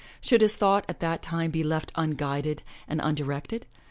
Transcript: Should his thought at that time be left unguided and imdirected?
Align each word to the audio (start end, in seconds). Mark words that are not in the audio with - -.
Should 0.19 0.41
his 0.41 0.55
thought 0.55 0.83
at 0.89 0.99
that 1.01 1.21
time 1.21 1.51
be 1.51 1.63
left 1.63 1.91
unguided 1.93 2.63
and 2.87 2.99
imdirected? 2.99 3.65